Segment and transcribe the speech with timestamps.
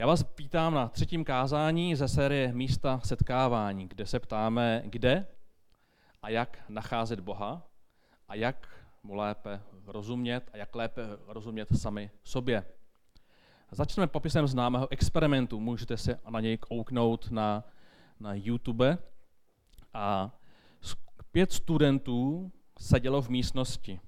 [0.00, 5.26] Já vás vítám na třetím kázání ze série Místa setkávání, kde se ptáme, kde
[6.22, 7.62] a jak nacházet Boha
[8.28, 8.68] a jak
[9.02, 12.64] mu lépe rozumět a jak lépe rozumět sami sobě.
[13.70, 15.60] Začneme popisem známého experimentu.
[15.60, 17.64] Můžete se na něj kouknout na,
[18.20, 18.98] na YouTube.
[19.94, 20.30] A
[21.32, 24.00] pět studentů sedělo v místnosti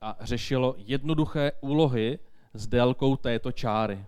[0.00, 2.18] a řešilo jednoduché úlohy
[2.54, 4.06] s délkou této čáry.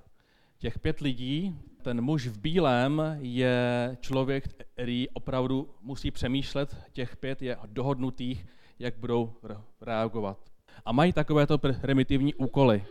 [0.60, 7.42] Těch pět lidí, ten muž v bílém je člověk, který opravdu musí přemýšlet, těch pět
[7.42, 8.46] je dohodnutých,
[8.78, 9.32] jak budou
[9.80, 10.50] reagovat.
[10.84, 12.84] A mají takovéto primitivní úkoly.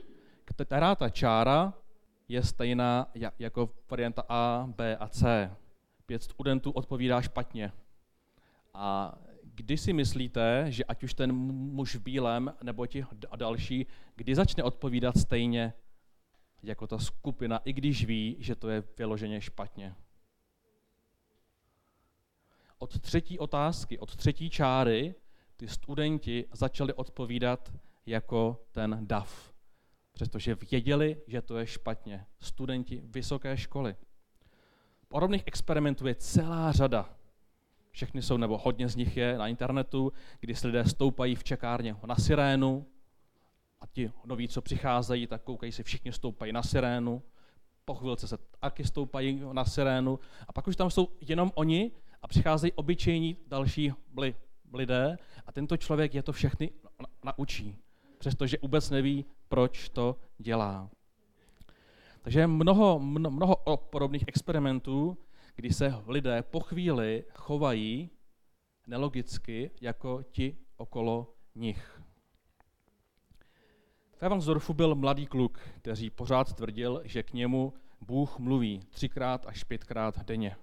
[0.46, 1.74] Která ta čára
[2.28, 5.52] je stejná jako varianta A, B a C.
[6.06, 7.72] Pět studentů odpovídá špatně.
[8.74, 14.36] A kdy si myslíte, že ať už ten muž v bílém nebo ti další, kdy
[14.36, 15.74] začne odpovídat stejně
[16.64, 19.96] jako ta skupina, i když ví, že to je vyloženě špatně?
[22.78, 25.16] Od třetí otázky, od třetí čáry,
[25.58, 27.74] ty studenti začali odpovídat
[28.06, 29.54] jako ten DAF,
[30.12, 32.26] přestože věděli, že to je špatně.
[32.40, 33.96] Studenti vysoké školy.
[35.08, 37.10] Podobných experimentů je celá řada.
[37.92, 41.96] Všechny jsou, nebo hodně z nich je na internetu, kdy se lidé stoupají v čekárně
[42.08, 42.86] na sirénu
[43.82, 47.24] a ti noví, co přicházejí, tak koukají se, všichni stoupají na sirénu,
[47.86, 51.92] po chvilce se taky stoupají na sirénu a pak už tam jsou jenom oni
[52.22, 53.94] a přicházejí obyčejní další
[54.74, 56.72] lidé a tento člověk je to všechny
[57.24, 57.78] naučí,
[58.18, 60.90] přestože vůbec neví, proč to dělá.
[62.22, 65.18] Takže mnoho, mnoho podobných experimentů
[65.60, 68.10] kdy se lidé po chvíli chovají
[68.88, 72.02] nelogicky jako ti okolo nich.
[74.20, 79.64] V Evansdorfu byl mladý kluk, který pořád tvrdil, že k němu Bůh mluví třikrát až
[79.64, 80.56] pětkrát denně.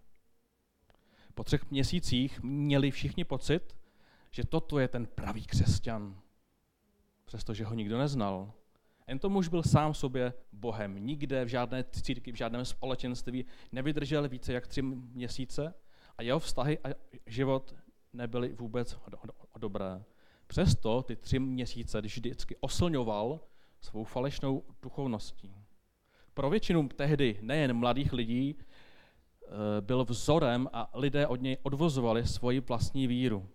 [1.35, 3.77] Po třech měsících měli všichni pocit,
[4.31, 6.21] že toto je ten pravý křesťan,
[7.25, 8.53] přestože ho nikdo neznal.
[9.07, 11.07] Tento muž byl sám sobě Bohem.
[11.07, 15.75] Nikde v žádné církvi, v žádném společenství nevydržel více jak tři měsíce
[16.19, 16.89] a jeho vztahy a
[17.27, 17.75] život
[18.13, 18.99] nebyly vůbec
[19.59, 20.05] dobré.
[20.47, 23.41] Přesto ty tři měsíce, když vždycky oslňoval
[23.81, 25.55] svou falešnou duchovností.
[26.35, 32.61] Pro většinu tehdy nejen mladých lidí eh, byl vzorem a lidé od něj odvozovali svoji
[32.61, 33.49] vlastní víru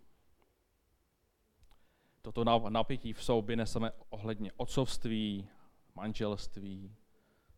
[2.21, 5.47] toto napětí v sobě neseme ohledně otcovství,
[5.95, 6.95] manželství,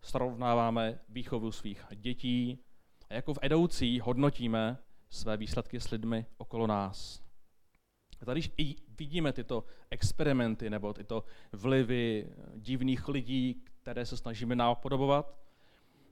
[0.02, 2.60] srovnáváme výchovu svých dětí
[3.10, 4.78] a jako v edoucí hodnotíme
[5.10, 7.23] své výsledky s lidmi okolo nás.
[8.26, 15.38] Tady i vidíme tyto experimenty nebo tyto vlivy divných lidí, které se snažíme napodobovat,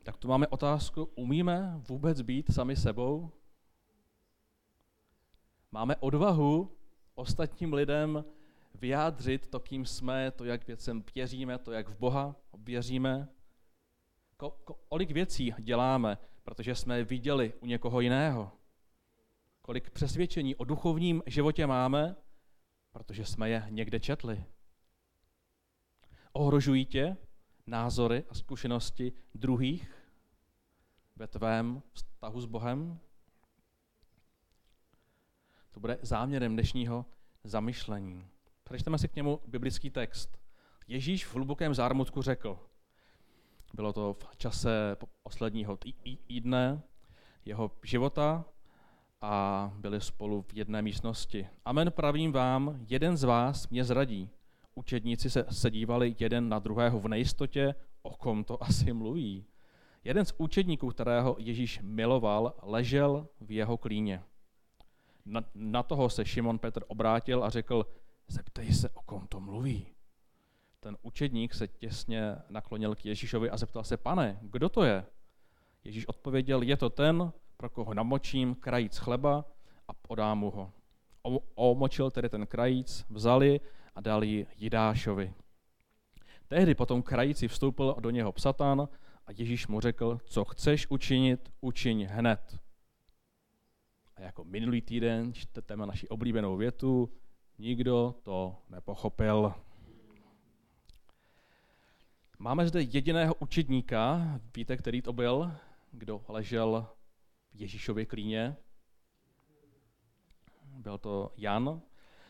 [0.03, 3.31] tak tu máme otázku, umíme vůbec být sami sebou?
[5.71, 6.77] Máme odvahu
[7.15, 8.25] ostatním lidem
[8.75, 13.27] vyjádřit to, kým jsme, to, jak věcem věříme, to, jak v Boha věříme.
[14.37, 18.51] Ko, ko, kolik věcí děláme, protože jsme viděli u někoho jiného.
[19.61, 22.15] Kolik přesvědčení o duchovním životě máme,
[22.91, 24.45] protože jsme je někde četli.
[26.33, 27.17] Ohrožují tě
[27.67, 30.11] názory a zkušenosti druhých
[31.15, 32.99] ve tvém vztahu s Bohem?
[35.71, 37.05] To bude záměrem dnešního
[37.43, 38.27] zamyšlení.
[38.63, 40.37] Přečteme si k němu biblický text.
[40.87, 42.59] Ježíš v hlubokém zármutku řekl,
[43.73, 45.77] bylo to v čase posledního
[46.27, 46.81] týdne
[47.45, 48.45] jeho života
[49.21, 51.47] a byli spolu v jedné místnosti.
[51.65, 54.29] Amen pravím vám, jeden z vás mě zradí.
[54.75, 59.45] Učedníci se, se dívali jeden na druhého v nejistotě, o kom to asi mluví.
[60.03, 64.23] Jeden z učedníků, kterého Ježíš miloval, ležel v jeho klíně.
[65.25, 67.85] Na, na toho se Šimon Petr obrátil a řekl,
[68.27, 69.87] zeptej se, o kom to mluví.
[70.79, 75.05] Ten učedník se těsně naklonil k Ježíšovi a zeptal se, pane, kdo to je?
[75.83, 77.31] Ježíš odpověděl, je to ten,
[77.61, 79.45] pro koho namočím krajíc chleba
[79.87, 80.71] a podám mu ho.
[81.55, 83.61] Omočil tedy ten krajíc, vzali
[83.95, 85.33] a dali Jidášovi.
[86.47, 88.89] Tehdy potom krajíci vstoupil do něho psatan
[89.27, 92.57] a Ježíš mu řekl, co chceš učinit, učiň hned.
[94.15, 97.09] A jako minulý týden čtete naši oblíbenou větu,
[97.57, 99.53] Nikdo to nepochopil.
[102.39, 104.21] Máme zde jediného učedníka,
[104.55, 105.51] víte, který to byl,
[105.91, 106.87] kdo ležel
[107.53, 108.55] Ježíšově klíně?
[110.63, 111.81] Byl to Jan.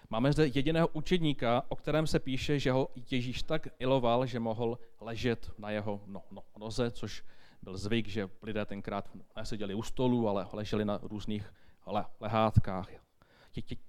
[0.09, 4.79] Máme zde jediného učedníka, o kterém se píše, že ho Ježíš tak iloval, že mohl
[5.01, 7.23] ležet na jeho no, no, noze, což
[7.61, 11.53] byl zvyk, že lidé tenkrát neseděli u stolu, ale leželi na různých
[12.19, 12.89] lehátkách.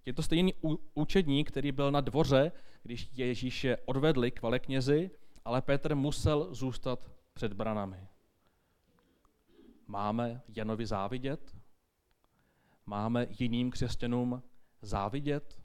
[0.07, 0.55] Je to stejný
[0.95, 2.53] učedník, který byl na dvoře,
[2.83, 5.11] když Ježíše odvedli k veleknězi,
[5.45, 8.09] ale Petr musel zůstat před branami.
[9.87, 11.57] Máme Janovi závidět?
[12.87, 14.43] Máme jiným křesťanům
[14.83, 15.63] závidět,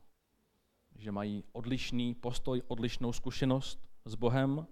[0.95, 4.67] že mají odlišný postoj, odlišnou zkušenost s Bohem?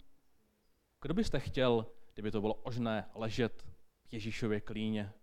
[1.02, 3.66] Kdo byste chtěl, kdyby to bylo ožné, ležet
[4.06, 5.14] v Ježíšově klíně,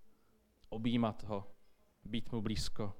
[0.68, 1.52] objímat ho,
[2.04, 2.96] být mu blízko?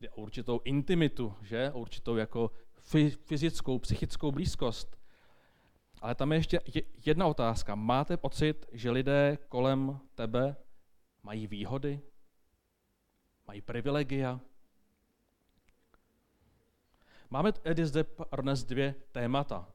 [0.00, 1.72] Jde o určitou intimitu, že?
[1.72, 2.50] O určitou jako
[3.24, 5.03] fyzickou, psychickou blízkost.
[6.04, 6.60] Ale tam je ještě
[7.06, 7.74] jedna otázka.
[7.74, 10.56] Máte pocit, že lidé kolem tebe
[11.22, 12.00] mají výhody?
[13.46, 14.40] Mají privilegia?
[17.30, 18.04] Máme tedy zde
[18.40, 19.68] dnes dvě témata.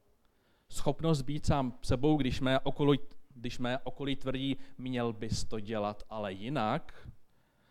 [0.68, 2.98] Schopnost být sám sebou, když mé okolí,
[3.34, 7.08] když mé okolí tvrdí, měl bys to dělat, ale jinak.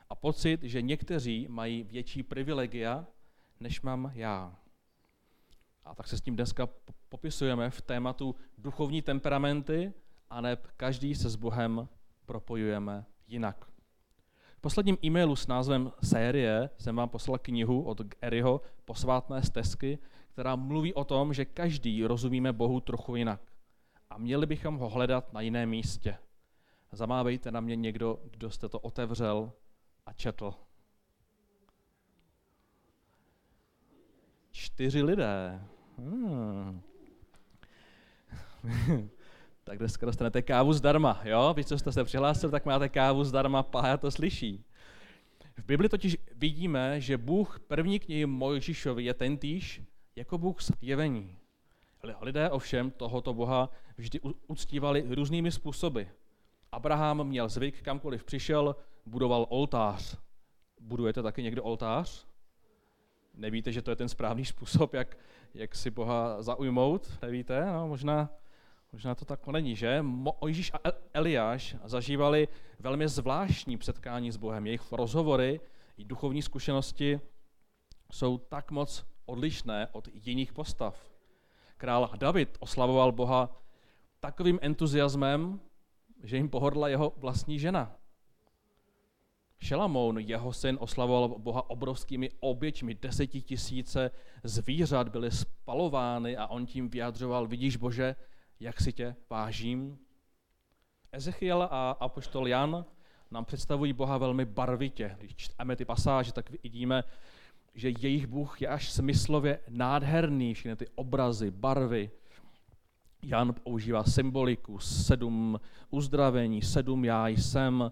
[0.09, 3.07] A pocit, že někteří mají větší privilegia,
[3.59, 4.59] než mám já.
[5.89, 6.69] A tak se s tím dneska
[7.09, 9.93] popisujeme v tématu duchovní temperamenty,
[10.29, 11.87] a ne každý se s Bohem
[12.25, 13.65] propojujeme jinak.
[14.57, 19.99] V posledním e-mailu s názvem série jsem vám poslal knihu od Eryho Posvátné stezky,
[20.29, 23.41] která mluví o tom, že každý rozumíme Bohu trochu jinak.
[24.09, 26.17] A měli bychom ho hledat na jiném místě.
[26.91, 29.51] Zamávejte na mě někdo, kdo jste to otevřel
[30.05, 30.53] a četl.
[34.51, 35.61] Čtyři lidé.
[35.99, 36.81] Hmm.
[39.63, 41.53] tak dneska dostanete kávu zdarma, jo?
[41.53, 44.65] Vy, co jste se přihlásil, tak máte kávu zdarma, pája to slyší.
[45.57, 49.81] V Bibli totiž vidíme, že Bůh první knihy Mojžíšovi je tentýž
[50.15, 51.37] jako Bůh zjevení.
[52.21, 56.01] Lidé ovšem tohoto Boha vždy uctívali různými způsoby.
[56.71, 58.75] Abraham měl zvyk, kamkoliv přišel,
[59.05, 60.17] budoval oltář.
[60.81, 62.28] Budujete taky někdo oltář?
[63.39, 65.17] Nevíte, že to je ten správný způsob, jak,
[65.53, 67.19] jak si Boha zaujmout?
[67.21, 67.65] Nevíte?
[67.65, 68.29] No, možná,
[68.91, 70.01] možná to tak není, že?
[70.01, 70.77] Mojžíš a
[71.13, 72.47] Eliáš zažívali
[72.79, 74.65] velmi zvláštní setkání s Bohem.
[74.65, 75.59] Jejich rozhovory
[75.97, 77.19] i duchovní zkušenosti
[78.11, 81.11] jsou tak moc odlišné od jiných postav.
[81.77, 83.61] Král David oslavoval Boha
[84.19, 85.59] takovým entuziasmem,
[86.23, 87.95] že jim pohodla jeho vlastní žena.
[89.61, 92.95] Šelamoun, jeho syn, oslavoval Boha obrovskými oběťmi.
[92.95, 94.11] Desetitisíce
[94.43, 98.15] zvířat byly spalovány a on tím vyjadřoval, vidíš Bože,
[98.59, 99.97] jak si tě vážím.
[101.11, 102.85] Ezechiel a apoštol Jan
[103.31, 105.15] nám představují Boha velmi barvitě.
[105.19, 107.03] Když čteme ty pasáže, tak vidíme,
[107.75, 112.11] že jejich Bůh je až smyslově nádherný, všechny ty obrazy, barvy.
[113.23, 115.59] Jan používá symboliku, sedm
[115.89, 117.91] uzdravení, sedm já jsem,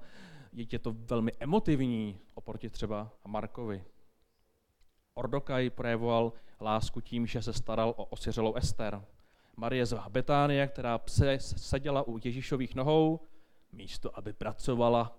[0.57, 3.83] je to velmi emotivní oproti třeba Markovi.
[5.13, 9.05] Ordokaj projevoval lásku tím, že se staral o osiřelou Ester.
[9.57, 10.99] Marie z Betánie, která
[11.39, 13.19] seděla u Ježíšových nohou,
[13.71, 15.17] místo aby pracovala,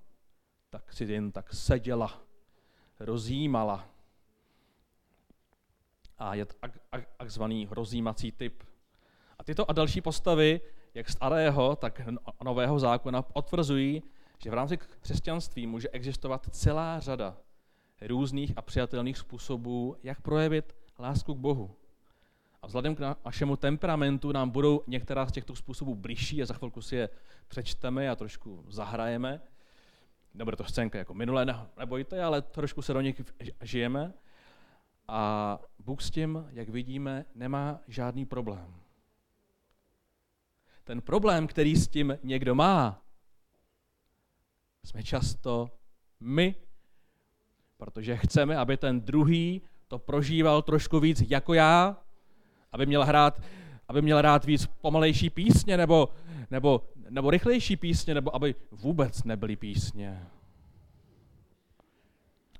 [0.70, 2.22] tak si jen tak seděla,
[3.00, 3.88] rozjímala.
[6.18, 6.46] A je
[7.16, 8.62] takzvaný rozjímací typ.
[9.38, 10.60] A tyto a další postavy,
[10.94, 12.00] jak starého, tak
[12.44, 14.02] nového zákona, potvrzují,
[14.38, 17.36] že v rámci křesťanství může existovat celá řada
[18.06, 21.76] různých a přijatelných způsobů, jak projevit lásku k Bohu.
[22.62, 26.82] A vzhledem k našemu temperamentu nám budou některá z těchto způsobů blížší a za chvilku
[26.82, 27.08] si je
[27.48, 29.40] přečteme a trošku zahrajeme.
[30.34, 31.46] Nebude to scénka jako minulé,
[31.78, 33.22] nebojte, ale trošku se do nich
[33.62, 34.14] žijeme.
[35.08, 38.74] A Bůh s tím, jak vidíme, nemá žádný problém.
[40.84, 43.02] Ten problém, který s tím někdo má,
[44.88, 45.70] jsme často
[46.20, 46.54] my,
[47.76, 51.96] protože chceme, aby ten druhý to prožíval trošku víc jako já,
[52.72, 53.40] aby měl hrát,
[53.88, 56.08] aby měl rád víc pomalejší písně, nebo,
[56.50, 60.26] nebo, nebo rychlejší písně, nebo aby vůbec nebyly písně.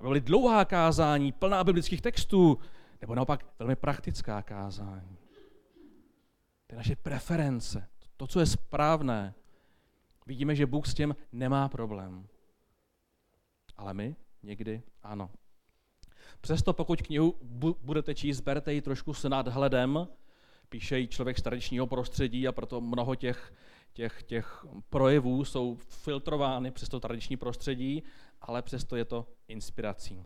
[0.00, 2.58] Aby byly dlouhá kázání, plná biblických textů,
[3.00, 5.16] nebo naopak velmi praktická kázání.
[6.70, 9.34] Je naše preference, to, co je správné
[10.28, 12.28] vidíme, že Bůh s tím nemá problém.
[13.76, 15.30] Ale my někdy ano.
[16.40, 17.34] Přesto pokud knihu
[17.82, 20.08] budete číst, berte ji trošku s nadhledem,
[20.68, 23.54] píše ji člověk z tradičního prostředí a proto mnoho těch,
[23.92, 28.02] těch, těch projevů jsou filtrovány přes to tradiční prostředí,
[28.40, 30.24] ale přesto je to inspirací.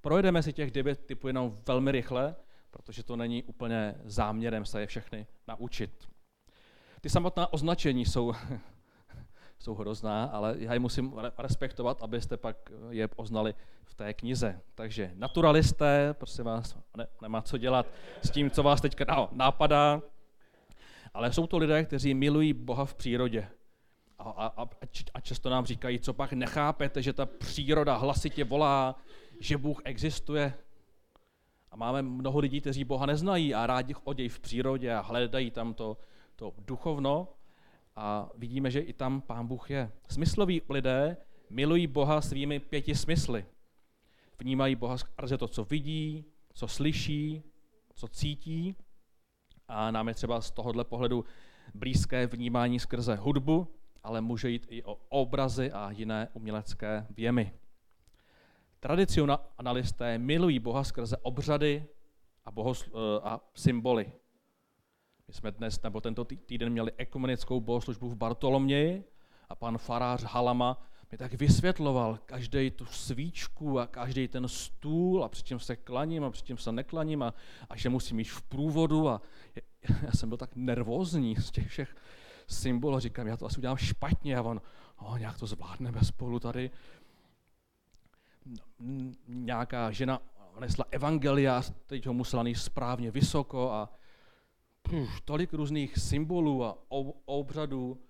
[0.00, 2.36] Projedeme si těch devět typů jenom velmi rychle,
[2.70, 6.08] protože to není úplně záměrem se je všechny naučit.
[7.00, 8.32] ty samotná označení jsou,
[9.58, 12.56] jsou hrozná, ale já je musím respektovat, abyste pak
[12.90, 14.60] je oznali v té knize.
[14.74, 17.86] Takže naturalisté, prosím vás, ne, nemá co dělat
[18.22, 20.02] s tím, co vás teďka nápadá,
[21.14, 23.48] ale jsou to lidé, kteří milují Boha v přírodě.
[24.18, 24.68] A, a, a,
[25.14, 28.96] a často nám říkají, co pak nechápete, že ta příroda hlasitě volá,
[29.40, 30.54] že Bůh existuje.
[31.70, 35.74] A máme mnoho lidí, kteří Boha neznají a rádi chodí v přírodě a hledají tam
[35.74, 35.96] to,
[36.36, 37.28] to duchovno.
[37.96, 39.92] A vidíme, že i tam Pán Bůh je.
[40.08, 41.16] Smysloví lidé
[41.50, 43.46] milují Boha svými pěti smysly.
[44.38, 46.24] Vnímají Boha skrze to, co vidí,
[46.54, 47.42] co slyší,
[47.94, 48.76] co cítí.
[49.68, 51.24] A nám je třeba z tohohle pohledu
[51.74, 57.52] blízké vnímání skrze hudbu, ale může jít i o obrazy a jiné umělecké věmy.
[58.80, 61.86] Tradicionalisté milují Boha skrze obřady
[62.44, 64.12] a, bohosl- eh, a symboly.
[65.28, 69.04] My jsme dnes nebo tento týden měli ekumenickou bohoslužbu v Bartoloměji
[69.48, 75.28] a pan farář Halama mi tak vysvětloval každý tu svíčku a každý ten stůl a
[75.28, 77.34] přičem se klaním a přičem se neklaním a,
[77.70, 79.22] a že musím jít v průvodu a
[80.02, 81.96] já jsem byl tak nervózní z těch všech
[82.46, 82.98] symbolů.
[82.98, 84.60] Říkám, já to asi udělám špatně a on,
[84.98, 86.70] oh, nějak to zvládneme spolu tady.
[89.28, 90.22] Nějaká žena
[90.60, 93.92] nesla evangelia, teď ho musela nejít správně vysoko a
[94.90, 96.78] puf, tolik různých symbolů a
[97.24, 98.00] obřadů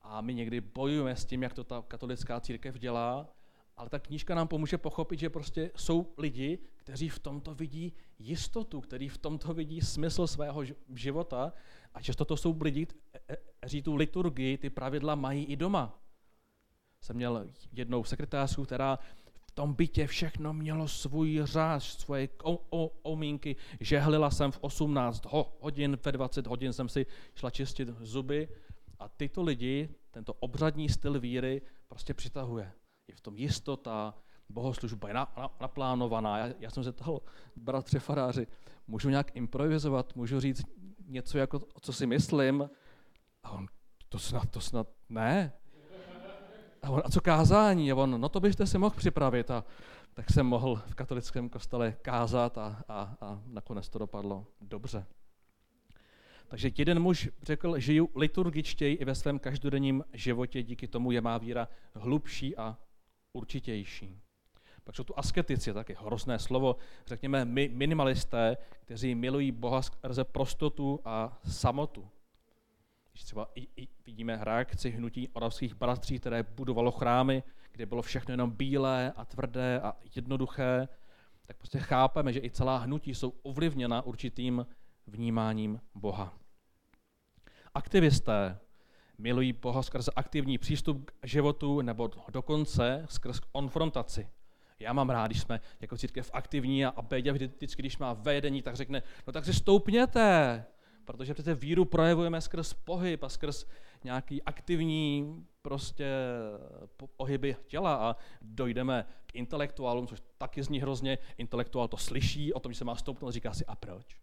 [0.00, 3.28] a my někdy bojujeme s tím, jak to ta katolická církev dělá,
[3.76, 8.80] ale ta knížka nám pomůže pochopit, že prostě jsou lidi, kteří v tomto vidí jistotu,
[8.80, 10.62] kteří v tomto vidí smysl svého
[10.94, 11.52] života
[11.94, 12.86] a často to jsou lidi,
[13.58, 15.98] kteří tu liturgii, ty pravidla mají i doma.
[17.00, 18.98] Jsem měl jednou sekretářku, která
[19.56, 22.28] tom bytě všechno mělo svůj řád, svoje
[23.02, 23.56] omínky.
[23.80, 25.24] Žehlila jsem v 18
[25.60, 28.48] hodin, ve 20 hodin jsem si šla čistit zuby.
[28.98, 32.72] A tyto lidi, tento obřadní styl víry prostě přitahuje.
[33.08, 34.14] Je v tom jistota,
[34.48, 36.38] bohoslužba je na, na, naplánovaná.
[36.38, 37.22] Já, já jsem se toho
[37.56, 38.46] bratře faráři,
[38.86, 40.64] můžu nějak improvizovat, můžu říct
[41.06, 42.70] něco, jako, co si myslím.
[43.42, 43.66] A on,
[44.08, 45.52] to snad, to snad ne.
[46.86, 47.92] A on, a co kázání?
[47.92, 49.50] A on, no to byste si mohl připravit.
[49.50, 49.64] A
[50.14, 55.06] tak jsem mohl v katolickém kostele kázat a, a, a nakonec to dopadlo dobře.
[56.48, 61.38] Takže jeden muž řekl, žiju liturgičtěji i ve svém každodenním životě, díky tomu je má
[61.38, 62.76] víra hlubší a
[63.32, 64.20] určitější.
[64.84, 66.76] Pak jsou tu asketici, taky hrozné slovo,
[67.06, 72.08] řekněme my minimalisté, kteří milují Boha skrze prostotu a samotu.
[73.16, 77.42] Když třeba i, i vidíme reakci hnutí oravských bratří, které budovalo chrámy,
[77.72, 80.88] kde bylo všechno jenom bílé a tvrdé a jednoduché,
[81.46, 84.66] tak prostě chápeme, že i celá hnutí jsou ovlivněna určitým
[85.06, 86.38] vnímáním Boha.
[87.74, 88.58] Aktivisté
[89.18, 94.28] milují Boha skrze aktivní přístup k životu nebo dokonce skrz konfrontaci.
[94.78, 98.76] Já mám rád, když jsme jako církev aktivní a Béďa vždycky, když má vedení, tak
[98.76, 100.64] řekne, no tak si stoupněte,
[101.06, 103.66] protože přece víru projevujeme skrz pohyb a skrz
[104.04, 106.06] nějaký aktivní prostě
[107.16, 111.18] pohyby těla a dojdeme k intelektuálům, což taky zní hrozně.
[111.38, 114.18] Intelektuál to slyší o tom, že se má stoupnout, říká si, a proč?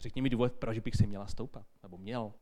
[0.00, 2.32] Řekni mi důvod, proč bych si měla stoupat, nebo měl.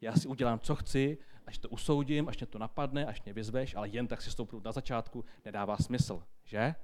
[0.00, 3.74] Já si udělám, co chci, až to usoudím, až mě to napadne, až mě vyzveš,
[3.74, 6.74] ale jen tak si stoupnout na začátku nedává smysl, že?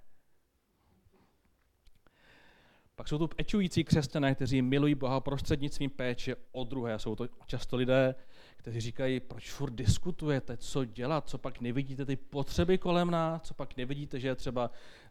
[2.96, 6.98] Pak jsou tu pečující křesťané, kteří milují Boha prostřednictvím péče o druhé.
[6.98, 8.14] Jsou to často lidé,
[8.56, 13.54] kteří říkají, proč furt diskutujete, co dělat, co pak nevidíte ty potřeby kolem nás, co
[13.54, 14.70] pak nevidíte, že je třeba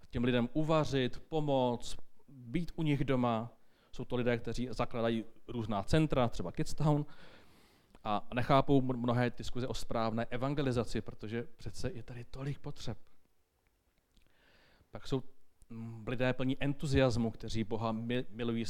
[0.09, 1.97] těm lidem uvařit, pomoct,
[2.27, 3.51] být u nich doma.
[3.91, 7.05] Jsou to lidé, kteří zakladají různá centra, třeba Kidstown,
[8.03, 12.97] a nechápou mnohé diskuze o správné evangelizaci, protože přece je tady tolik potřeb.
[14.91, 15.23] Pak jsou
[16.07, 17.91] lidé plní entuziasmu, kteří Boha
[18.29, 18.65] milují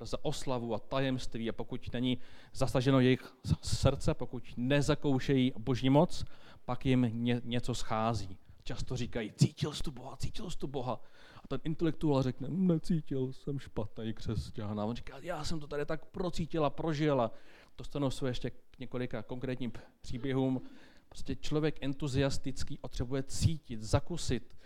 [0.00, 2.18] za oslavu a tajemství a pokud není
[2.52, 6.24] zasaženo jejich srdce, pokud nezakoušejí boží moc,
[6.64, 8.38] pak jim ně, něco schází.
[8.64, 11.00] Často říkají, cítil jsi tu Boha, cítil jsi tu Boha.
[11.44, 14.80] A ten intelektuál řekne, necítil, jsem špatný křesťan.
[14.80, 17.20] A on říká, já jsem to tady tak procítil a prožil.
[17.20, 17.30] A
[17.78, 20.62] dostanou se ještě k několika konkrétním příběhům.
[21.08, 24.57] Prostě člověk entuziastický potřebuje cítit, zakusit,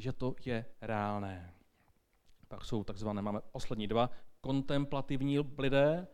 [0.00, 1.54] že to je reálné.
[2.48, 6.06] Pak jsou takzvané, máme poslední dva, kontemplativní lidé,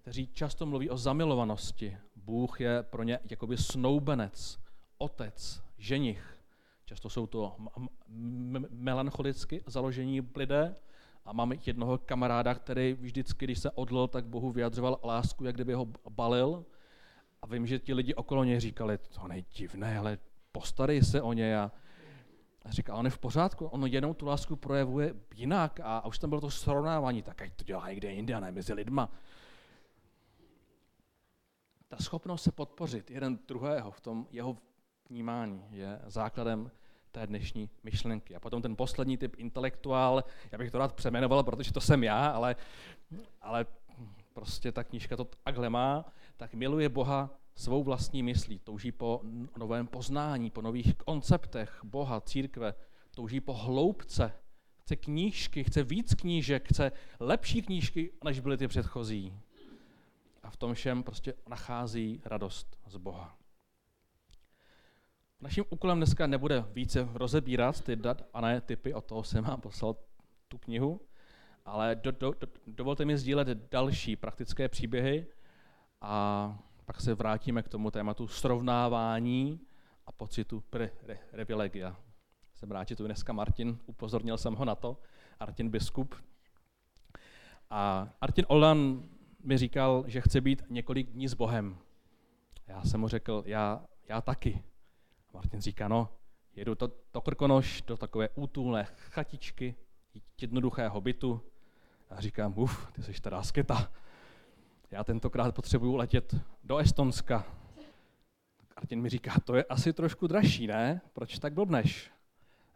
[0.00, 1.96] kteří často mluví o zamilovanosti.
[2.16, 4.58] Bůh je pro ně jakoby snoubenec,
[4.98, 6.38] otec, ženich.
[6.84, 7.56] Často jsou to
[8.70, 10.74] melancholicky založení lidé
[11.24, 15.72] A mám jednoho kamaráda, který vždycky, když se odlil, tak Bohu vyjadřoval lásku, jak kdyby
[15.72, 16.64] ho balil.
[17.42, 20.18] A vím, že ti lidi okolo něj říkali, to není divné, ale
[20.52, 21.58] postarej se o ně.
[21.58, 21.72] A
[22.70, 25.80] říká, on je v pořádku, on jenom tu lásku projevuje jinak.
[25.80, 28.52] A, a už tam bylo to srovnávání, tak ať to dělá někde jinde a ne
[28.52, 29.10] mezi lidma.
[31.88, 34.56] Ta schopnost se podpořit jeden druhého v tom jeho
[35.08, 36.70] vnímání je základem
[37.12, 38.36] té dnešní myšlenky.
[38.36, 42.26] A potom ten poslední typ intelektuál, já bych to rád přeměnoval, protože to jsem já,
[42.26, 42.56] ale,
[43.40, 43.66] ale
[44.32, 46.04] prostě ta knížka to takhle má,
[46.36, 49.20] tak miluje Boha svou vlastní myslí, touží po
[49.58, 52.74] novém poznání, po nových konceptech Boha, církve,
[53.14, 54.32] touží po hloubce,
[54.80, 59.34] chce knížky, chce víc knížek, chce lepší knížky, než byly ty předchozí.
[60.42, 63.38] A v tom všem prostě nachází radost z Boha.
[65.40, 69.60] Naším úkolem dneska nebude více rozebírat ty dat a ne typy, o toho jsem vám
[69.60, 69.96] poslal
[70.48, 71.00] tu knihu,
[71.64, 75.26] ale do, do, do, dovolte mi sdílet další praktické příběhy
[76.00, 79.60] a pak se vrátíme k tomu tématu srovnávání
[80.06, 80.64] a pocitu
[81.30, 81.96] privilegia.
[82.54, 85.00] Jsem rád, že tu dneska Martin, upozornil jsem ho na to,
[85.40, 86.14] Martin Biskup.
[87.70, 89.02] A Martin Oldan
[89.42, 91.78] mi říkal, že chce být několik dní s Bohem.
[92.66, 94.62] Já jsem mu řekl, já, já taky.
[95.32, 96.08] Martin říká, no,
[96.56, 99.74] jedu to, to Krkonoš do takové útulné chatičky,
[100.40, 101.40] jednoduchého bytu.
[102.10, 103.92] A říkám, uf, ty jsi teda sketa.
[104.94, 107.46] Já tentokrát potřebuju letět do Estonska.
[108.76, 111.00] Martin mi říká, to je asi trošku dražší, ne?
[111.12, 112.10] Proč tak blbneš?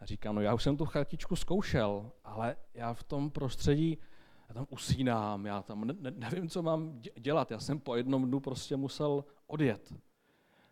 [0.00, 3.98] A říkám, no já už jsem tu chatičku zkoušel, ale já v tom prostředí,
[4.48, 7.50] já tam usínám, já tam ne, nevím, co mám dělat.
[7.50, 9.94] Já jsem po jednom dnu prostě musel odjet.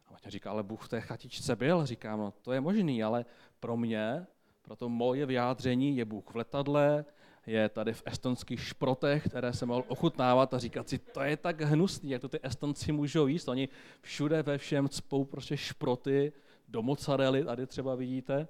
[0.07, 1.87] A Martin říká, ale Bůh v té chatičce byl.
[1.87, 3.25] Říkám, no to je možný, ale
[3.61, 4.27] pro mě,
[4.63, 7.05] pro to moje vyjádření je Bůh v letadle,
[7.47, 11.61] je tady v estonských šprotech, které se mohl ochutnávat a říkat si, to je tak
[11.61, 13.49] hnusný, jak to ty estonci můžou jíst.
[13.49, 13.69] Oni
[14.01, 16.33] všude ve všem cpou prostě šproty,
[16.69, 18.49] do mozzarelly, tady třeba vidíte.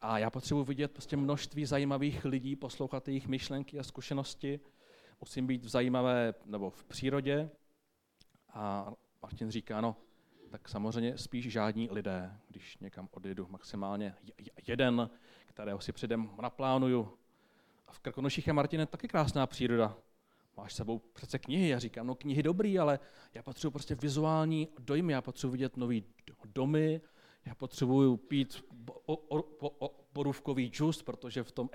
[0.00, 4.60] A já potřebuji vidět prostě množství zajímavých lidí, poslouchat jejich myšlenky a zkušenosti.
[5.20, 7.50] Musím být v zajímavé, nebo v přírodě.
[8.52, 8.92] A
[9.22, 9.96] Martin říká, no,
[10.50, 14.14] tak samozřejmě spíš žádní lidé, když někam odjedu, maximálně
[14.66, 15.10] jeden,
[15.46, 17.18] kterého si předem naplánuju.
[17.88, 19.96] A v Krkonoších je Martine taky krásná příroda.
[20.56, 21.68] Máš sebou přece knihy.
[21.68, 22.98] Já říkám, no knihy dobrý, ale
[23.34, 26.04] já potřebuji prostě vizuální dojmy, já potřebuji vidět nový
[26.44, 27.00] domy,
[27.44, 28.64] já potřebuju pít
[30.12, 31.70] borůvkový džus, protože v tom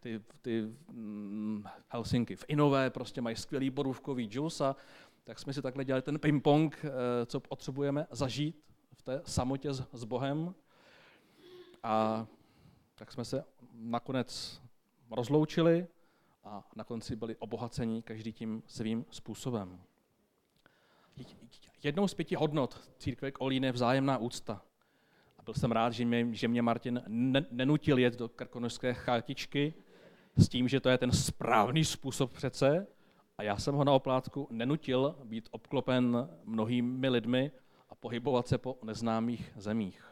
[0.00, 4.76] ty, ty mm, Helsinky v Inové prostě mají skvělý borůvkový džus a
[5.24, 9.88] tak jsme si takhle dělali ten ping-pong, eh, co potřebujeme zažít v té samotě s,
[9.92, 10.54] s Bohem.
[11.82, 12.26] A
[12.94, 14.60] tak jsme se nakonec
[15.10, 15.86] rozloučili
[16.44, 19.80] a na konci byli obohaceni každý tím svým způsobem.
[21.82, 24.62] Jednou z pěti hodnot církve Kolín je vzájemná úcta.
[25.38, 27.02] A byl jsem rád, že mě, že mě Martin
[27.50, 29.74] nenutil jet do krkonožské chatičky
[30.36, 32.86] s tím, že to je ten správný způsob přece,
[33.38, 37.50] a já jsem ho na oplátku nenutil být obklopen mnohými lidmi
[37.90, 40.07] a pohybovat se po neznámých zemích.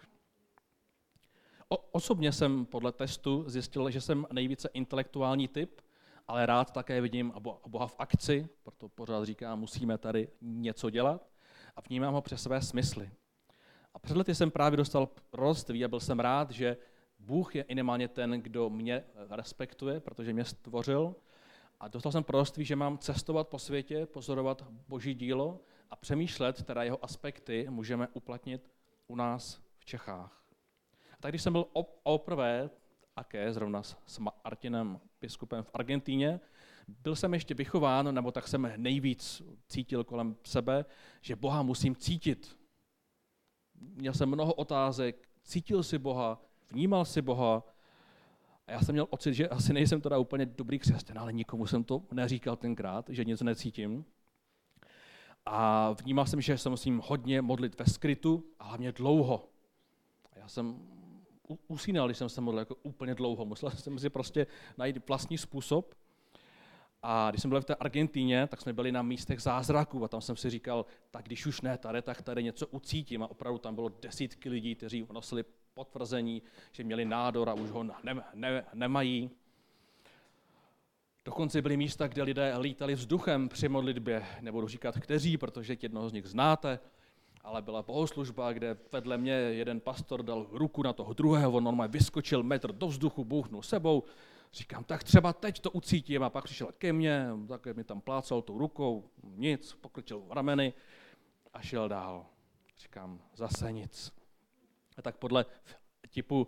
[1.68, 5.80] O, osobně jsem podle testu zjistil, že jsem nejvíce intelektuální typ,
[6.28, 7.32] ale rád také vidím
[7.66, 11.30] Boha v akci, proto pořád říkám, musíme tady něco dělat
[11.76, 13.10] a vnímám ho přes své smysly.
[13.94, 16.76] A před lety jsem právě dostal proroctví a byl jsem rád, že
[17.18, 21.14] Bůh je minimálně ten, kdo mě respektuje, protože mě stvořil
[21.80, 26.84] a dostal jsem proroctví, že mám cestovat po světě, pozorovat boží dílo a přemýšlet, které
[26.84, 28.70] jeho aspekty můžeme uplatnit
[29.06, 30.45] u nás v Čechách.
[31.26, 31.66] Tak když jsem byl
[32.02, 32.70] oprvé,
[33.14, 36.40] také zrovna s Martinem biskupem v Argentíně,
[37.02, 40.84] byl jsem ještě vychován, nebo tak jsem nejvíc cítil kolem sebe,
[41.20, 42.58] že Boha musím cítit.
[43.74, 47.62] Měl jsem mnoho otázek, cítil si Boha, vnímal si Boha,
[48.66, 51.84] a já jsem měl pocit, že asi nejsem teda úplně dobrý křesťan, ale nikomu jsem
[51.84, 54.04] to neříkal tenkrát, že nic necítím.
[55.46, 59.48] A vnímal jsem, že se musím hodně modlit ve skrytu a hlavně dlouho.
[60.32, 60.95] A já jsem
[61.68, 63.44] usínal, když jsem se modlil jako úplně dlouho.
[63.44, 64.46] Musel jsem si prostě
[64.78, 65.94] najít vlastní způsob.
[67.02, 70.20] A když jsem byl v té Argentíně, tak jsme byli na místech zázraků a tam
[70.20, 73.22] jsem si říkal, tak když už ne tady, tak tady něco ucítím.
[73.22, 77.82] A opravdu tam bylo desítky lidí, kteří nosili potvrzení, že měli nádor a už ho
[77.82, 77.94] ne,
[78.34, 79.30] ne, nemají.
[81.24, 84.26] Dokonce byly místa, kde lidé lítali vzduchem při modlitbě.
[84.40, 86.78] Nebudu říkat kteří, protože jednoho z nich znáte,
[87.46, 91.90] ale byla bohoslužba, kde vedle mě jeden pastor dal ruku na toho druhého, on normálně
[91.90, 94.02] vyskočil metr do vzduchu, bouchnul sebou.
[94.52, 96.22] Říkám, tak třeba teď to ucítím.
[96.22, 100.72] A pak přišel ke mně, také mi tam plácal tou rukou, nic, pokrčil rameny
[101.54, 102.26] a šel dál.
[102.78, 104.12] Říkám, zase nic.
[104.98, 105.46] A tak podle
[106.14, 106.46] typu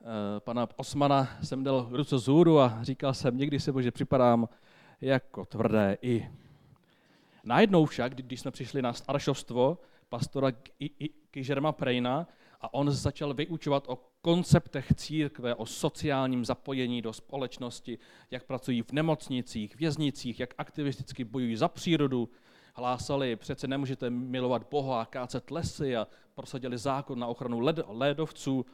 [0.00, 4.48] eh, pana Osmana jsem dal ruce zůru a říkal jsem, někdy se bože připadám
[5.00, 6.30] jako tvrdé i.
[7.44, 10.52] Najednou však, když jsme přišli na staršovstvo pastora
[11.30, 12.28] Kižerma Prejna
[12.60, 17.98] a on začal vyučovat o konceptech církve, o sociálním zapojení do společnosti,
[18.30, 22.28] jak pracují v nemocnicích, věznicích, jak aktivisticky bojují za přírodu,
[22.74, 28.66] hlásali, přece nemůžete milovat Boha a kácet lesy a prosadili zákon na ochranu led, ledovců.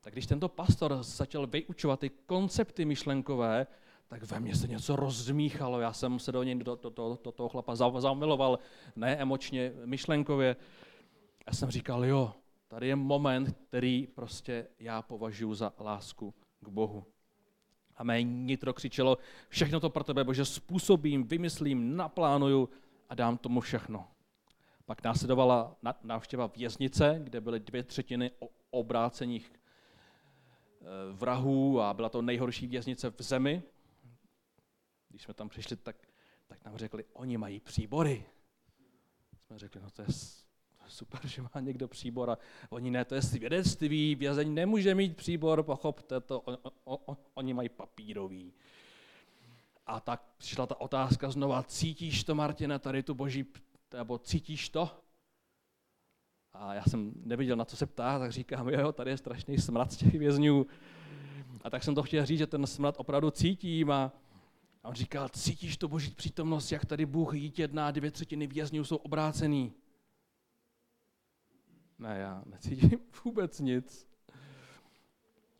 [0.00, 3.66] Tak když tento pastor začal vyučovat ty koncepty myšlenkové,
[4.12, 5.80] tak ve mně se něco rozmíchalo.
[5.80, 8.58] Já jsem se do něj, do, do, do, do toho chlapa zamiloval,
[8.96, 10.56] ne emočně, myšlenkově.
[11.46, 12.32] Já jsem říkal, jo,
[12.68, 17.04] tady je moment, který prostě já považuji za lásku k Bohu.
[17.96, 22.68] A mé nitro křičelo, všechno to pro tebe, Bože, způsobím, vymyslím, naplánuju
[23.08, 24.08] a dám tomu všechno.
[24.86, 28.30] Pak následovala návštěva věznice, kde byly dvě třetiny
[28.70, 33.62] obrácených eh, vrahů a byla to nejhorší věznice v zemi.
[35.12, 35.96] Když jsme tam přišli, tak,
[36.46, 38.24] tak nám řekli, oni mají příbory.
[39.46, 40.08] Jsme řekli, no to je
[40.88, 42.38] super, že má někdo příbor a
[42.70, 47.54] oni ne, to je svědectví, vězeň nemůže mít příbor, pochopte to, on, on, on, oni
[47.54, 48.52] mají papírový.
[49.86, 53.46] A tak přišla ta otázka znova, cítíš to, Martina, tady tu boží,
[53.94, 54.90] nebo cítíš to?
[56.52, 59.92] A já jsem neviděl, na co se ptá, tak říkám, jo, tady je strašný smrad
[59.92, 60.66] z těch vězňů.
[61.64, 64.12] A tak jsem to chtěl říct, že ten smrad opravdu cítím a,
[64.82, 68.84] a on říkal, cítíš to boží přítomnost, jak tady Bůh jít jedná, dvě třetiny vězňů
[68.84, 69.72] jsou obrácený.
[71.98, 74.08] Ne, já necítím vůbec nic.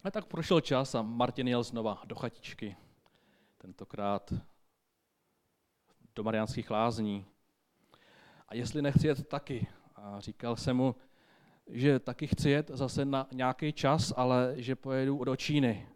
[0.05, 2.77] A tak prošel čas a Martin jel znova do chatičky
[3.59, 4.33] tentokrát
[6.15, 7.27] do Mariánských lázní.
[8.49, 10.97] A jestli nechci jet taky, a říkal jsem mu,
[11.67, 15.89] že taky chci jet zase na nějaký čas, ale že pojedu do Číny.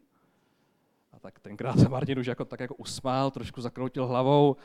[1.12, 4.56] A tak tenkrát se Martin už jako, tak jako usmál, trošku zakroutil hlavou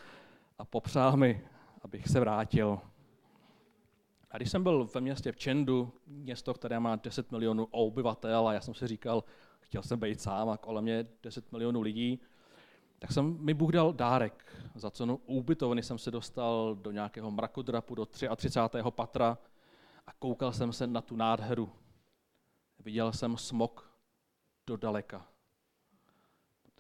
[0.57, 1.47] a popřál mi,
[1.81, 2.79] abych se vrátil.
[4.31, 8.53] A když jsem byl ve městě v Čendu, město, které má 10 milionů obyvatel, a
[8.53, 9.23] já jsem si říkal,
[9.59, 12.19] chtěl jsem být sám a kolem mě 10 milionů lidí,
[12.99, 14.55] tak jsem mi Bůh dal dárek.
[14.75, 18.49] Za cenu ubytovny jsem se dostal do nějakého mrakodrapu, do 33.
[18.89, 19.37] patra
[20.07, 21.71] a koukal jsem se na tu nádheru.
[22.79, 23.91] Viděl jsem smok
[24.67, 25.30] do daleka.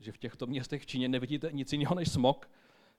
[0.01, 2.49] Protože v těchto městech v Číně nevidíte nic jiného než smok.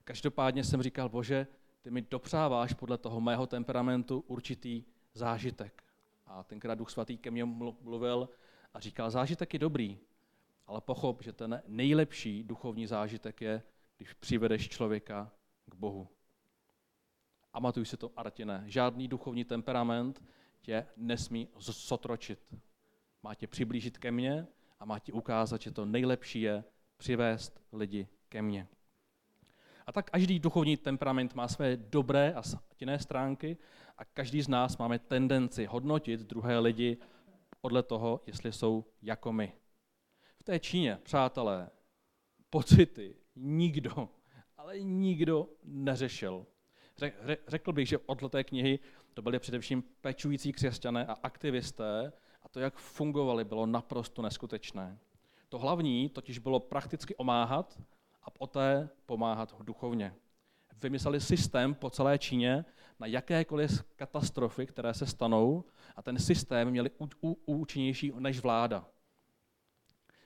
[0.03, 1.47] Každopádně jsem říkal, bože,
[1.81, 5.83] ty mi dopřáváš podle toho mého temperamentu určitý zážitek.
[6.25, 8.29] A tenkrát Duch Svatý ke mně mluvil
[8.73, 9.99] a říkal, zážitek je dobrý,
[10.67, 13.63] ale pochop, že ten nejlepší duchovní zážitek je,
[13.97, 15.31] když přivedeš člověka
[15.65, 16.07] k Bohu.
[17.53, 20.23] A matuj si to, Artine, žádný duchovní temperament
[20.61, 22.39] tě nesmí zotročit.
[23.23, 24.47] Má tě přiblížit ke mně
[24.79, 26.63] a má ti ukázat, že to nejlepší je
[27.03, 28.67] přivést lidi ke mně.
[29.85, 33.57] A tak každý duchovní temperament má své dobré a stinné stránky
[33.97, 36.97] a každý z nás máme tendenci hodnotit druhé lidi
[37.61, 39.53] podle toho, jestli jsou jako my.
[40.39, 41.69] V té Číně, přátelé,
[42.49, 44.09] pocity nikdo,
[44.57, 46.45] ale nikdo neřešil.
[47.47, 48.79] Řekl bych, že od té knihy
[49.13, 52.13] to byly především pečující křesťané a aktivisté
[52.43, 54.99] a to, jak fungovali, bylo naprosto neskutečné.
[55.53, 57.79] To hlavní totiž bylo prakticky omáhat
[58.21, 60.13] a poté pomáhat duchovně.
[60.83, 62.65] Vymysleli systém po celé Číně
[62.99, 65.63] na jakékoliv katastrofy, které se stanou
[65.95, 66.91] a ten systém měli
[67.45, 68.85] účinnější než vláda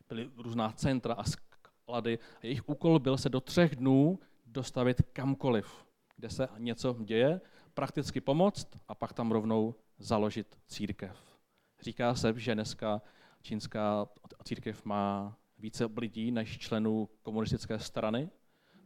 [0.09, 5.85] byly různá centra a sklady a jejich úkol byl se do třech dnů dostavit kamkoliv,
[6.15, 7.41] kde se něco děje,
[7.73, 11.39] prakticky pomoct a pak tam rovnou založit církev.
[11.81, 13.01] Říká se, že dneska
[13.47, 14.07] čínská
[14.43, 18.29] církev má více lidí než členů komunistické strany,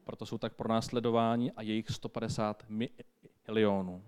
[0.03, 2.65] proto jsou tak pronásledováni a jejich 150
[3.47, 4.03] milionů.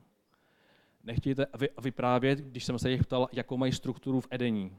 [1.03, 1.45] Nechtějte
[1.81, 4.77] vyprávět, když jsem se jich ptal, jakou mají strukturu v Edení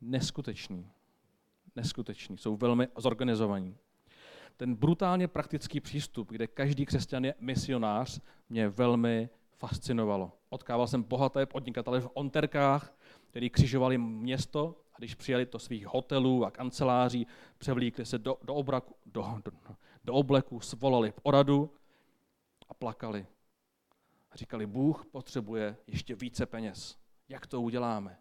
[0.00, 0.90] neskuteční.
[1.76, 2.38] Neskuteční.
[2.38, 3.76] Jsou velmi zorganizovaní.
[4.56, 10.32] Ten brutálně praktický přístup, kde každý křesťan je misionář, mě velmi fascinovalo.
[10.48, 12.94] Odkával jsem bohaté podnikatele v onterkách,
[13.30, 17.26] kteří křižovali město a když přijeli do svých hotelů a kanceláří,
[17.58, 19.52] převlíkli se do, do, obraku, do, do,
[20.04, 21.70] do obleku, svolali poradu
[22.68, 23.26] a plakali.
[24.30, 26.98] A říkali, Bůh potřebuje ještě více peněz.
[27.28, 28.18] Jak to uděláme?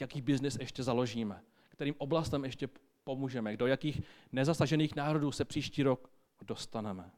[0.00, 2.68] jaký biznis ještě založíme, kterým oblastem ještě
[3.04, 4.00] pomůžeme, do jakých
[4.32, 6.10] nezasažených národů se příští rok
[6.42, 7.10] dostaneme.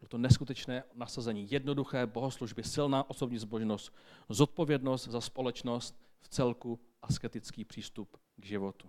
[0.00, 3.94] Bylo to neskutečné nasazení, jednoduché bohoslužby, silná osobní zbožnost,
[4.28, 8.88] zodpovědnost za společnost v celku, asketický přístup k životu.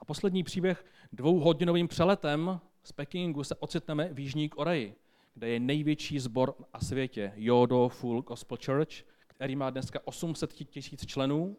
[0.00, 4.96] A poslední příběh dvouhodinovým přeletem z Pekingu se ocitneme v Jižní Koreji,
[5.34, 11.06] kde je největší sbor na světě, Yodo Full Gospel Church, který má dneska 800 tisíc
[11.06, 11.56] členů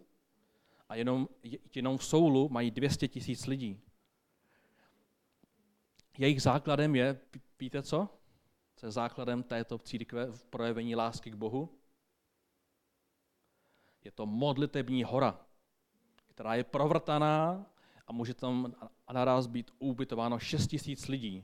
[0.90, 1.30] a jenom,
[1.76, 3.80] jenom v Soulu mají 200 tisíc lidí.
[6.18, 7.20] Jejich základem je,
[7.60, 8.21] víte co?
[8.76, 11.70] Co je základem této církve v projevení lásky k Bohu?
[14.04, 15.40] Je to modlitební hora,
[16.28, 17.66] která je provrtaná
[18.08, 18.74] a může tam
[19.14, 21.44] naraz být ubytováno 6 tisíc lidí.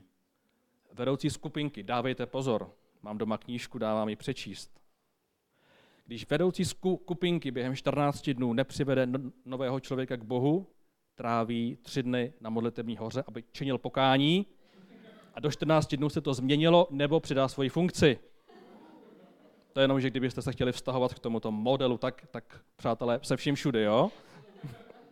[0.92, 4.80] Vedoucí skupinky, dávejte pozor, mám doma knížku, dávám ji přečíst.
[6.06, 10.66] Když vedoucí skupinky během 14 dnů nepřivede no, nového člověka k Bohu,
[11.14, 14.46] tráví tři dny na modlitební hoře, aby činil pokání
[15.38, 18.18] a do 14 dnů se to změnilo nebo přidá svoji funkci.
[19.72, 23.36] To je jenom, že kdybyste se chtěli vztahovat k tomuto modelu, tak, tak přátelé, se
[23.36, 24.10] vším všude, jo?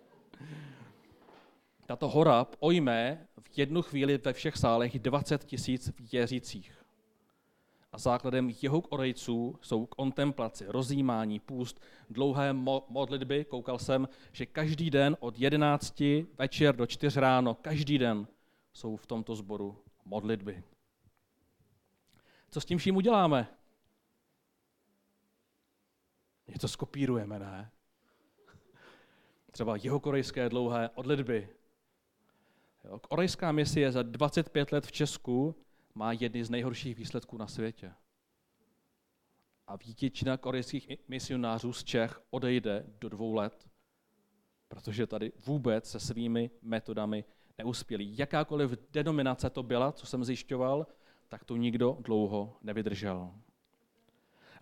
[1.87, 6.73] Tato hora ojme v jednu chvíli ve všech sálech 20 tisíc věřících.
[7.93, 12.53] A základem jeho orejců jsou kontemplace, rozjímání, půst, dlouhé
[12.89, 13.45] modlitby.
[13.45, 16.03] Koukal jsem, že každý den od 11
[16.39, 18.27] večer do 4 ráno, každý den
[18.73, 20.64] jsou v tomto sboru modlitby.
[22.51, 23.49] Co s tím vším uděláme?
[26.49, 27.71] Něco skopírujeme, ne?
[29.51, 31.49] Třeba jeho korejské dlouhé modlitby.
[33.09, 35.55] Korejská misie za 25 let v Česku
[35.95, 37.95] má jedny z nejhorších výsledků na světě.
[39.66, 43.69] A většina korejských misionářů z Čech odejde do dvou let,
[44.69, 47.25] protože tady vůbec se svými metodami
[47.59, 48.07] neuspěli.
[48.09, 50.87] Jakákoliv denominace to byla, co jsem zjišťoval,
[51.29, 53.31] tak to nikdo dlouho nevydržel.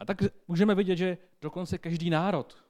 [0.00, 2.64] A tak můžeme vidět, že dokonce každý národ,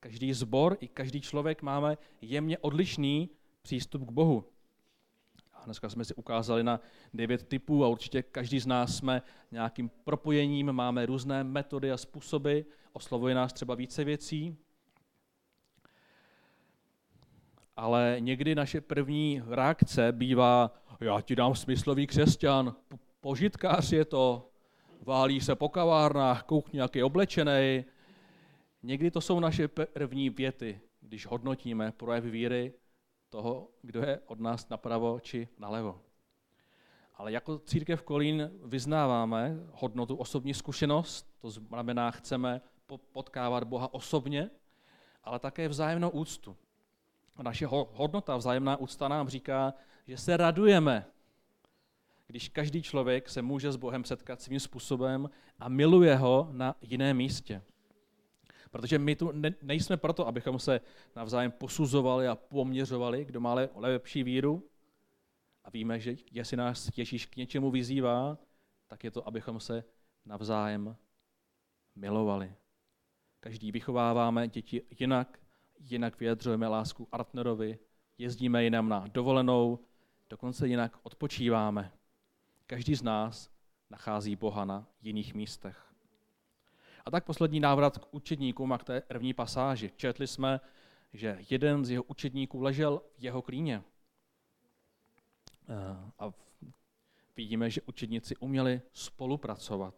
[0.00, 3.30] každý zbor i každý člověk máme jemně odlišný
[3.62, 4.44] přístup k Bohu.
[5.52, 6.80] A dneska jsme si ukázali na
[7.14, 12.60] devět typů a určitě každý z nás jsme nějakým propojením, máme různé metody a způsoby,
[12.92, 14.56] oslovuje nás třeba více věcí.
[17.76, 22.74] Ale někdy naše první reakce bývá, já ti dám smyslový křesťan,
[23.20, 24.50] požitkář je to,
[25.02, 27.84] válí se po kavárnách, koukni, jak je oblečený.
[28.82, 32.72] Někdy to jsou naše první věty, když hodnotíme projev víry
[33.28, 36.00] toho, kdo je od nás napravo či nalevo.
[37.14, 42.60] Ale jako církev Kolín vyznáváme hodnotu osobní zkušenost, to znamená, chceme
[43.12, 44.50] potkávat Boha osobně,
[45.24, 46.56] ale také vzájemnou úctu.
[47.42, 49.74] Naše hodnota, vzájemná úcta nám říká,
[50.06, 51.06] že se radujeme,
[52.26, 57.16] když každý člověk se může s Bohem setkat svým způsobem a miluje ho na jiném
[57.16, 57.62] místě.
[58.70, 60.80] Protože my tu ne, nejsme proto, abychom se
[61.16, 64.70] navzájem posuzovali a poměřovali, kdo má lepší víru.
[65.64, 68.38] A víme, že jestli nás Ježíš k něčemu vyzývá,
[68.86, 69.84] tak je to, abychom se
[70.24, 70.96] navzájem
[71.96, 72.54] milovali.
[73.40, 75.38] Každý vychováváme děti jinak,
[75.80, 77.78] jinak vyjadřujeme lásku partnerovi,
[78.18, 79.78] jezdíme jinam na dovolenou,
[80.30, 81.92] dokonce jinak odpočíváme.
[82.66, 83.50] Každý z nás
[83.90, 85.86] nachází Boha na jiných místech.
[87.04, 89.92] A tak poslední návrat k učedníkům a k té první pasáži.
[89.96, 90.60] Četli jsme,
[91.12, 93.82] že jeden z jeho učedníků ležel v jeho klíně.
[95.68, 96.32] Eh, a
[97.36, 99.94] vidíme, že učedníci uměli spolupracovat.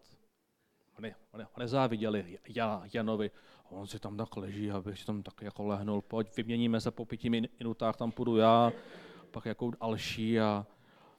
[0.99, 2.39] Oni, oni nezáviděli
[2.95, 3.31] Janovi,
[3.73, 7.05] on si tam tak leží, abych si tam tak jako lehnul, pojď, vyměníme se po
[7.05, 8.73] pěti minutách, tam půjdu já,
[9.31, 10.67] pak jako další a,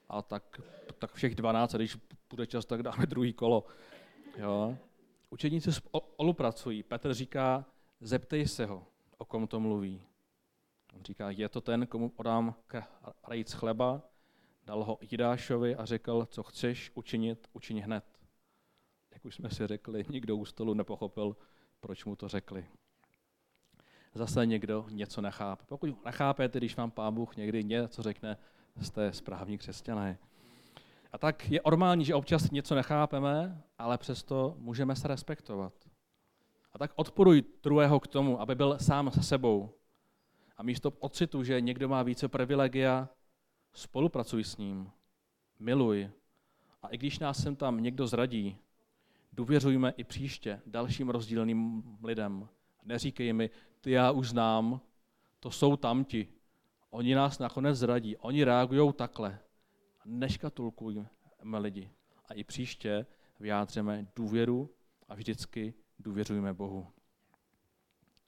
[0.09, 0.61] a tak,
[0.99, 1.97] tak všech 12, a když
[2.29, 3.65] bude čas, tak dáme druhý kolo.
[4.37, 4.77] Jo?
[5.29, 6.83] Učedníci spolupracují.
[6.83, 7.65] Petr říká,
[7.99, 8.87] zeptej se ho,
[9.17, 10.01] o kom to mluví.
[10.93, 12.55] On říká, je to ten, komu podám
[13.27, 14.01] rejc chleba,
[14.65, 18.05] dal ho Jidášovi a řekl, co chceš učinit, učiň hned.
[19.11, 21.35] Jak už jsme si řekli, nikdo u stolu nepochopil,
[21.83, 22.65] proč mu to řekli.
[24.13, 25.63] Zase někdo něco nechápe.
[25.67, 28.37] Pokud nechápete, když vám pán Bůh někdy něco řekne,
[28.81, 30.17] jste správní křesťané.
[31.11, 35.73] A tak je normální, že občas něco nechápeme, ale přesto můžeme se respektovat.
[36.73, 39.69] A tak odporuj druhého k tomu, aby byl sám se sebou.
[40.57, 43.09] A místo pocitu, že někdo má více privilegia,
[43.73, 44.91] spolupracuj s ním,
[45.59, 46.09] miluj.
[46.81, 48.57] A i když nás sem tam někdo zradí,
[49.35, 52.47] důvěřujme i příště dalším rozdílným lidem.
[52.85, 53.49] Neříkej mi,
[53.81, 54.81] ty já už znám,
[55.39, 56.27] to jsou tamti.
[56.89, 59.39] Oni nás nakonec zradí, oni reagují takhle.
[60.05, 61.07] Neškatulkujme
[61.59, 61.89] lidi.
[62.29, 63.05] A i příště
[63.39, 64.69] vyjádřeme důvěru
[65.09, 66.87] a vždycky důvěřujeme Bohu.